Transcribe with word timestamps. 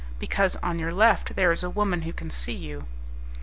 "Because, 0.17 0.55
on 0.63 0.79
your 0.79 0.91
left, 0.91 1.35
there 1.35 1.51
is 1.51 1.61
a 1.61 1.69
woman 1.69 2.01
who 2.01 2.11
can 2.11 2.31
see 2.31 2.53
you." 2.55 2.87